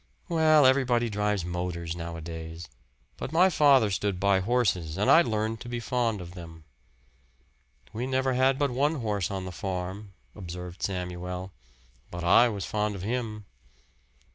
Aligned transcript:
"Well, 0.27 0.65
everybody 0.65 1.11
drives 1.11 1.45
motors 1.45 1.95
nowadays. 1.95 2.67
But 3.17 3.31
my 3.31 3.51
father 3.51 3.91
stood 3.91 4.19
by 4.19 4.39
horses, 4.39 4.97
and 4.97 5.11
I 5.11 5.21
learned 5.21 5.61
to 5.61 5.69
be 5.69 5.79
fond 5.79 6.21
of 6.21 6.33
them." 6.33 6.63
"We 7.93 8.07
never 8.07 8.33
had 8.33 8.57
but 8.57 8.71
one 8.71 8.95
horse 9.01 9.29
on 9.29 9.45
the 9.45 9.51
farm," 9.51 10.13
observed 10.35 10.81
Samuel. 10.81 11.51
"But 12.09 12.23
I 12.23 12.49
was 12.49 12.65
fond 12.65 12.95
of 12.95 13.03
him." 13.03 13.45